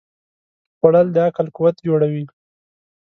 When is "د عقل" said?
1.13-1.47